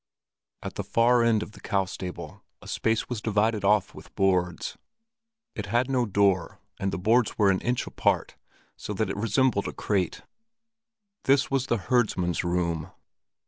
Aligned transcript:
At 0.63 0.73
the 0.73 0.83
far 0.83 1.21
end 1.23 1.43
of 1.43 1.51
the 1.51 1.59
cow 1.61 1.85
stable 1.85 2.43
a 2.59 2.67
space 2.67 3.07
was 3.07 3.21
divided 3.21 3.63
off 3.63 3.93
with 3.93 4.15
boards. 4.15 4.75
It 5.53 5.67
had 5.67 5.91
no 5.91 6.07
door, 6.07 6.59
and 6.79 6.91
the 6.91 6.97
boards 6.97 7.37
were 7.37 7.51
an 7.51 7.61
inch 7.61 7.85
apart, 7.85 8.35
so 8.75 8.95
that 8.95 9.11
it 9.11 9.15
resembled 9.15 9.67
a 9.67 9.73
crate. 9.73 10.23
This 11.25 11.51
was 11.51 11.67
the 11.67 11.77
herdsman's 11.77 12.43
room. 12.43 12.89